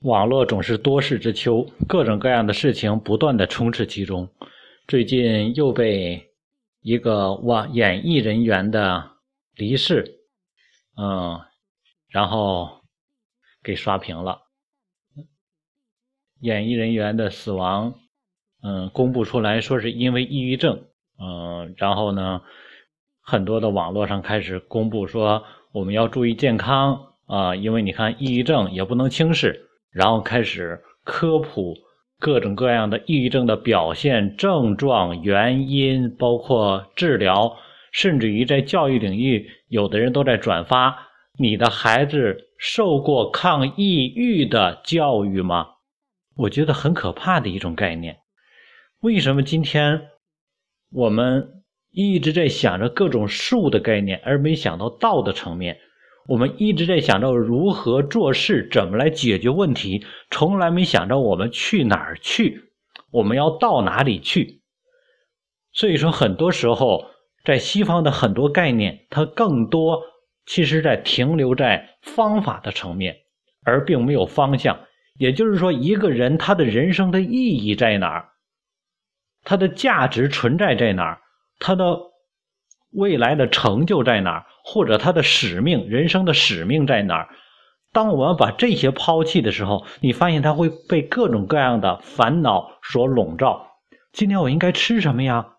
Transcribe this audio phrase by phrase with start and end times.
[0.00, 4.28] 网络总是多事之秋，各种各样的事情不断的充斥其中。
[4.86, 6.30] 最近又被
[6.82, 9.12] 一个网演艺人员的
[9.56, 10.20] 离世，
[10.96, 11.40] 嗯，
[12.08, 12.82] 然后
[13.64, 14.42] 给刷屏了。
[16.40, 17.94] 演艺人员的死亡，
[18.62, 20.84] 嗯，公布出来说是因为抑郁症，
[21.18, 22.42] 嗯，然后呢，
[23.22, 25.42] 很多的网络上开始公布说
[25.72, 29.65] 我们要注意健康啊，因为你看抑郁症也不能轻视。
[29.96, 31.74] 然后开始科普
[32.18, 37.56] 各种各样的抑郁症的表现、症状、原因，包括治疗，
[37.92, 45.68] 甚至于在教育领域，有的人都在转发：你的孩子受过抗抑郁的教育吗？
[46.36, 48.18] 我觉得很可怕的一种概念。
[49.00, 50.08] 为什么今天
[50.92, 55.78] 我们一直在想着各种术的概念，而没想到道的层面？
[56.28, 62.70] 我们一直在想着如何做事，怎么来解决问题，从来没想着我们去哪儿去，
[63.12, 64.62] 我们要到哪里去。
[65.72, 67.04] 所以说，很多时候
[67.44, 70.02] 在西方的很多概念，它更多
[70.46, 73.14] 其实在停留在方法的层面，
[73.64, 74.80] 而并没有方向。
[75.18, 78.28] 也就是说，一个人他的人生的意义在哪儿，
[79.44, 81.20] 他的价值存在在哪儿，
[81.60, 81.98] 他的
[82.92, 84.46] 未来的成就在哪儿。
[84.68, 87.28] 或者他的使命，人生的使命在哪儿？
[87.92, 93.68] 当我们把这些抛弃的时候，你发现他会被各种各样的烦恼所笼罩。
[94.12, 95.54] 今天我应该吃什么呀？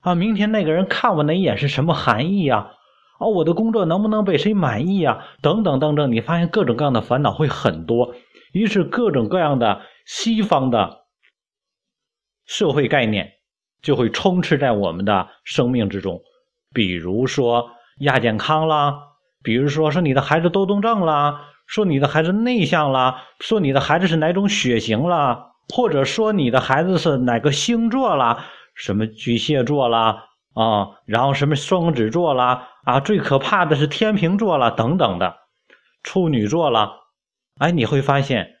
[0.00, 2.72] 啊，明天那个人看我哪一眼是什么含义呀？
[3.20, 5.24] 啊，我的工作能不能被谁满意呀？
[5.40, 8.16] 等等等等，你发现各种各样的烦恼会很多。
[8.52, 11.04] 于是各种各样的西方的
[12.44, 13.34] 社会概念
[13.80, 16.20] 就会充斥在我们的生命之中，
[16.74, 17.70] 比如说。
[18.02, 18.94] 亚健康啦，
[19.42, 28.44] 比如说说你的孩子多动症啦，说你的孩子内向啦，说你的孩子是哪种血型啦，或者说你的孩子是哪个星座啦，
[28.74, 35.36] 什么巨蟹座啦啊，然后什么双子座啦啊，最可怕的是天平座啦等等的，
[36.02, 36.90] 处女座啦，
[37.58, 38.56] 哎，你会发现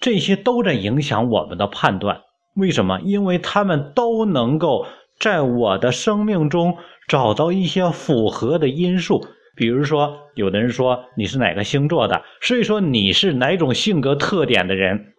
[0.00, 2.22] 这些都在影响我们的判断。
[2.56, 3.00] 为什么？
[3.00, 4.86] 因为他们都能够
[5.18, 6.76] 在我的生命中。
[7.06, 15.12] 找到一些符合的因素，比如说，有的人说你是哪个星座的，所以说你是哪种性格特点的人，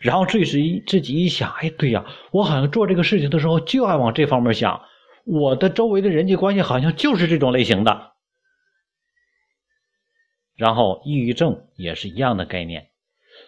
[0.00, 4.82] 然后这时一自己一想，哎，对呀，我好像做这个事情的时候就爱往这方面想，
[5.24, 8.14] 我的周围的人际关系好像就是这种类型的。
[10.56, 12.88] 然后，抑郁症也是一样的概念，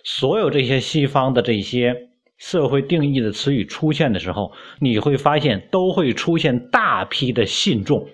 [0.04, 2.09] 所有这些西方的这些。
[2.40, 8.08] 社会定义的词语出现的时候，你会发现都会出现大批的信众，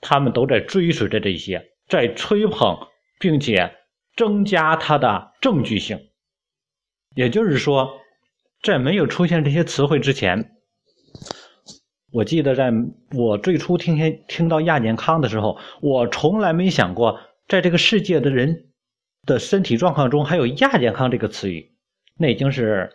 [0.00, 2.88] 他们都在追随着这些，在吹捧，
[3.20, 3.76] 并且
[4.16, 6.00] 增加它的证据性。
[7.14, 8.00] 也就是说，
[8.62, 10.52] 在没有出现这些词汇之前，
[12.12, 12.72] 我记得在
[13.14, 18.70] 我最初听见听到亚健康的时候，我从来没想过，在这个世界的人
[19.26, 21.74] 的身体状况中还有亚健康这个词语，
[22.18, 22.90] 那已经是。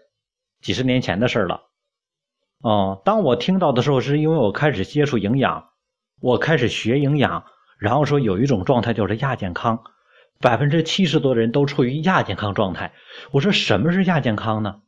[0.61, 1.61] 几十年前的事儿了，
[2.59, 5.69] 哦，当我听到的时候，是因为我开始接触营养，
[6.19, 7.45] 我开始学营养，
[7.79, 9.83] 然后说有一种状态叫做亚健康，
[10.39, 12.93] 百分之七十多的人都处于亚健康状态。
[13.31, 14.81] 我说什么是亚健康呢？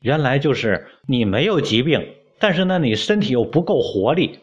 [0.00, 4.38] 原来就是你没有疾病，但是呢，你身体又不够活力。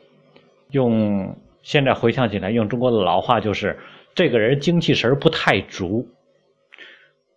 [0.71, 3.79] 用现在回想起来，用中国的老话就是
[4.13, 6.09] 这个人精气神不太足。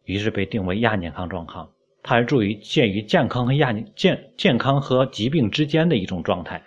[0.08, 1.68] 于是被定为亚健康状况，
[2.02, 6.62] 它是处于介于健康和亚健健康和疾病之间的一种状态。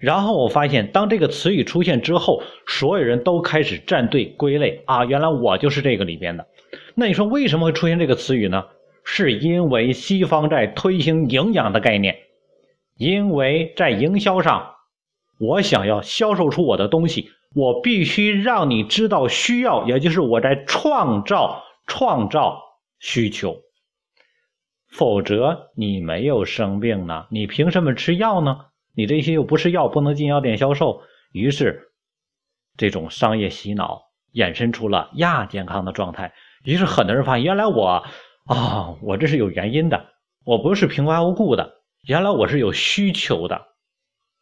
[0.00, 6.44] 然后我发现，当这个词语出现之后，所有人都开始站队归类啊，原来我就是这个里边的。
[6.96, 8.64] 那你说为什么会出现这个词语呢？
[9.04, 12.16] 是因为西方在推行营养的概念，
[12.96, 14.74] 因为在营销上，
[15.38, 22.63] 我想要销售出我的东西，我必须让你知道需要，也就是我在创造创造。
[23.06, 23.60] 需求，
[24.88, 28.68] 否则你没有生病呢，你凭什么吃药呢？
[28.94, 31.02] 你这些又不是药，不能进药店销售。
[31.30, 31.92] 于是，
[32.78, 36.32] 这种商业洗脑衍生出了亚健康的状态。
[36.64, 38.02] 于是，很多人发现，原来我
[38.46, 40.14] 啊，我这是有原因的，
[40.46, 43.66] 我不是平白无故的，原来我是有需求的。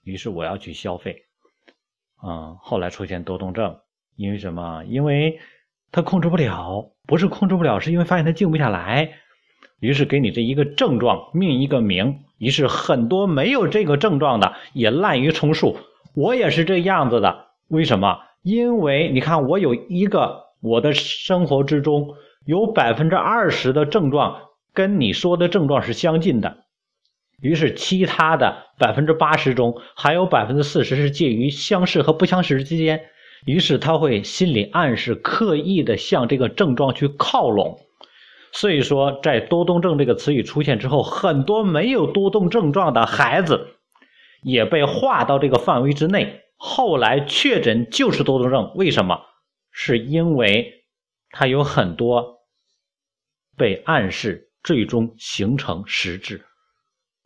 [0.05, 1.25] 于是，我要去消费。
[2.25, 3.81] 嗯，后来出现多动症，
[4.15, 4.85] 因为什么？
[4.85, 5.41] 因为。
[5.93, 9.13] 他控制不了，不是控制不了，是因为发现他静不下来，
[9.79, 12.21] 于是给你这一个症状命一个名。
[12.39, 15.77] 于是很多没有这个症状的也滥竽充数。
[16.15, 18.19] 我也是这样子的，为什么？
[18.43, 22.15] 因为你看我有一个我的生活之中
[22.45, 24.41] 有百分之二十的症状
[24.75, 26.57] 跟你说的症状是相近的，
[27.41, 33.03] 于是其他的百分之八十中还有百分之四十是介于相似和不相识之间，
[33.45, 37.81] 于是他会心理暗示，刻意的向这个症状去靠拢。
[38.53, 43.69] 所以说，在多动症这个词语出现之后，很多没有多动症状的孩子
[44.43, 46.43] 也被划到这个范围之内。
[46.57, 49.21] 后来确诊就是多动症，为什么？
[49.73, 50.85] 是因为
[51.31, 52.41] 他有很多
[53.57, 56.45] 被暗示，最终形成实质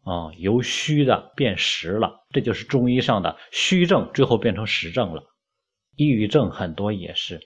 [0.05, 5.25] 啊，由虚的变实了，这就是中医上的虚症，最后变成实症了。
[5.97, 7.41] 抑郁症很多也是，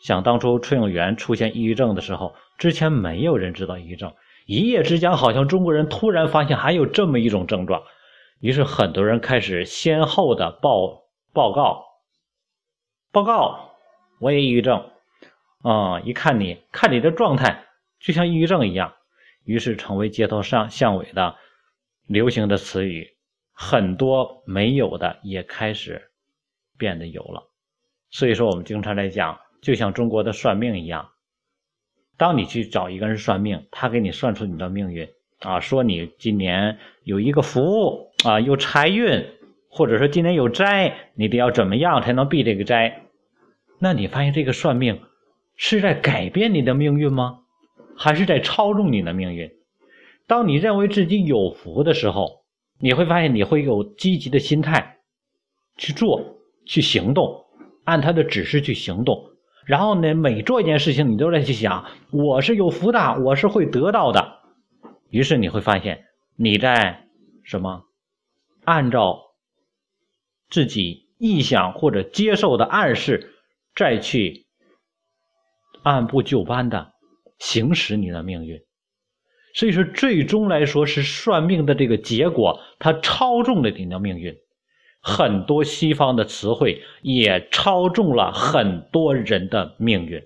[0.00, 2.34] 想当初崔永元出现抑郁症的时候。
[2.56, 4.14] 之前没有人知道抑郁症，
[4.46, 7.82] 一夜之间好像中国人突然发现还有这么一种症状，
[8.38, 11.02] 于是很多人开始先后的报
[11.32, 11.84] 报告，
[13.10, 13.72] 报告
[14.20, 14.88] 我也抑郁症，
[15.62, 17.64] 啊，一看你看你的状态
[17.98, 18.94] 就像抑郁症一样，
[19.44, 21.34] 于是成为街头上巷尾的
[22.06, 23.16] 流行的词语，
[23.52, 26.10] 很多没有的也开始
[26.78, 27.50] 变得有了，
[28.14, 31.08] 所以说我们经常来讲，就像中国的算命一样。
[32.16, 35.08] 当你去找一个人算命，他给你算出你的命运
[35.40, 39.26] 啊，说你今年有一个福啊，有财运，
[39.68, 43.02] 或者说今年有灾，你得要怎么样才能避这个灾？
[43.80, 45.00] 那你发现这个算命
[45.56, 47.40] 是在改变你的命运吗？
[47.96, 49.50] 还是在操纵你的命运？
[50.28, 52.44] 当你认为自己有福的时候，
[52.78, 54.98] 你会发现你会有积极的心态
[55.76, 57.43] 去做、去行动，
[57.84, 59.30] 按他的指示去行动。
[59.66, 64.40] 然后呢，每做一件事情，你都在去想，我是有福的，我是会得到的。
[65.08, 66.04] 于是你会发现，
[66.36, 67.08] 你在
[67.44, 67.84] 什么？
[68.64, 69.20] 按照
[70.50, 73.34] 自己臆想或者接受的暗示，
[73.74, 74.46] 再去
[75.82, 76.92] 按部就班的
[77.38, 78.60] 行使你的命运。
[79.54, 84.34] 所以说，最终来说是算命的这个结果，它操纵了你的命运。
[85.06, 90.22] 很多西方的词汇也操纵了很多人的命运，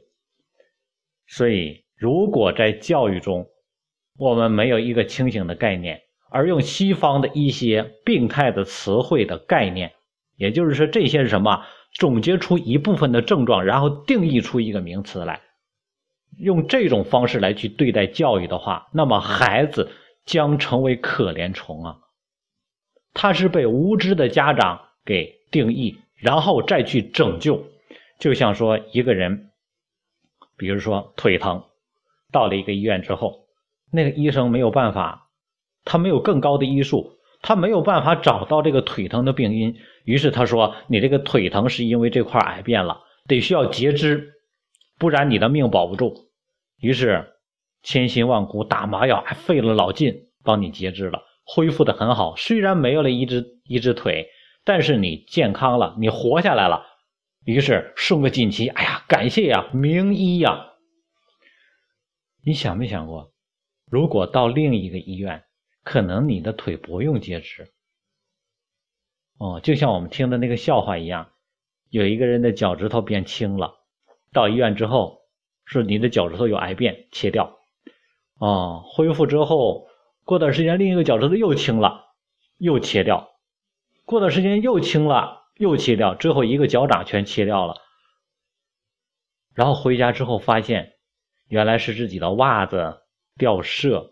[1.27, 3.45] 所以如果在教育中
[4.17, 9.95] 我们没有一个清醒的概念，而用西方的一些病态的词汇的概念，
[10.37, 11.65] 也就是说这些是什么？
[11.95, 15.41] 总结出一部分的症状，然后定义出一个名词来，
[16.39, 19.91] 用这种方式来去对待教育的话，那么孩子
[20.25, 21.97] 将成为可怜虫啊。
[23.21, 27.65] 他是被无知的家长给定义，然后再去拯救。
[28.21, 29.51] 就像说一个人，
[30.57, 31.65] 比如说腿疼，
[32.31, 33.41] 到了一个医院之后，
[33.91, 35.31] 那个医生没有办法，
[35.85, 39.75] 他没有更高的医术，他没有办法找到这个腿疼的病因。
[40.05, 44.35] 于是他说：“你这个腿疼是因为这块癌变了，得需要截肢，
[44.97, 46.29] 不然你的命保不住。”
[46.81, 47.33] 于是
[47.83, 51.25] 千辛万苦打麻药，还费了老劲帮你截肢了。
[51.51, 54.29] 恢复的很好，虽然没有了一只一只腿，
[54.65, 56.85] 但是你健康了，你活下来了。
[57.47, 60.75] 于是送个锦旗，哎呀，感谢呀，名医呀！
[62.45, 63.33] 你想没想过，
[63.91, 65.43] 如果到另一个医院，
[65.85, 67.73] 可能你的腿不用截肢？
[69.39, 71.31] 哦，就像我们听的那个笑话一样，
[71.89, 73.73] 有一个人的脚趾头变轻了，
[74.35, 75.23] 到医院之后，
[75.65, 77.59] 说你的脚趾头有癌变，切掉。
[78.39, 79.88] 哦，恢复之后。
[80.29, 82.05] 过段时间，另一个脚趾头又青了，
[82.59, 83.31] 又切掉。
[84.05, 86.15] 过段时间又青了，又切掉。
[86.15, 87.77] 最后一个脚掌全切掉了。
[89.55, 90.93] 然后回家之后发现，
[91.49, 92.99] 原来是自己的袜子
[93.39, 94.11] 掉色。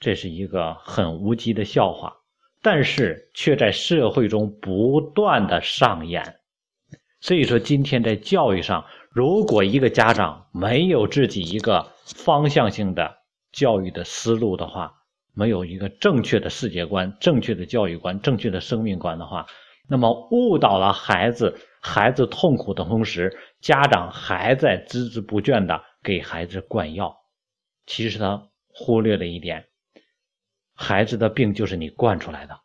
[0.00, 2.16] 这是一个很无稽的笑话，
[2.62, 6.40] 但是却在社会中不断的上演。
[7.20, 13.18] 所以说，今天在教育上，如果一个家长没有自己一个方向性的
[13.52, 15.00] 教育的思路的话，
[15.34, 19.46] 没有一个正确的世界观、正确的教育观、正确的生命观的话，
[19.88, 27.16] 那么误导了孩子，孩子痛苦的同时，家长还在孜孜不倦的给孩子灌药。
[27.86, 29.66] 其实他忽略了一点，
[30.74, 32.60] 孩子的病就是你惯出来的，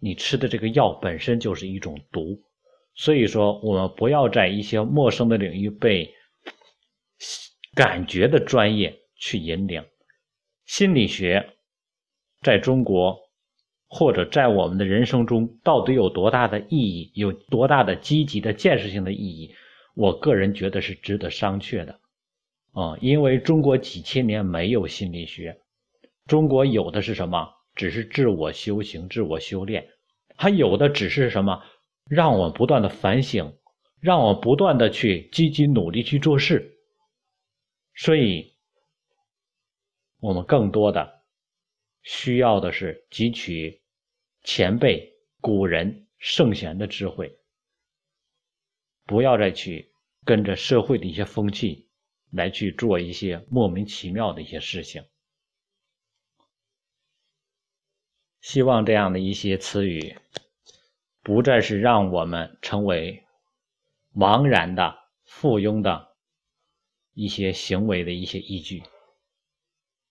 [0.00, 2.42] 你吃的这个药本身就是一种毒。
[2.94, 6.12] 所以说，我们不要在一些陌生的领域被
[7.74, 9.82] 感觉的专业去引领。
[10.64, 11.54] 心理学
[12.40, 13.18] 在中国，
[13.88, 17.10] 或者在我们的人生中，到底有多大的意义？
[17.14, 19.54] 有多大的积极的建设性的意义？
[19.94, 22.00] 我个人觉得是值得商榷的，
[22.72, 25.58] 啊，因为中国几千年没有心理学，
[26.26, 27.48] 中国有的是什么？
[27.74, 29.88] 只是自我修行、自我修炼，
[30.36, 31.62] 还有的只是什么？
[32.08, 33.54] 让我不断的反省，
[34.00, 36.78] 让我不断的去积极努力去做事。
[37.94, 38.51] 所以，
[40.22, 41.24] 我们更多的
[42.02, 43.82] 需要的是汲取
[44.44, 47.40] 前辈、古人、圣贤的智慧，
[49.04, 49.92] 不要再去
[50.24, 51.90] 跟着社会的一些风气
[52.30, 55.04] 来去做一些莫名其妙的一些事情。
[58.40, 60.16] 希望这样的一些词语，
[61.22, 63.24] 不再是让我们成为
[64.14, 66.14] 茫然的附庸的
[67.12, 68.84] 一些行为的一些依据。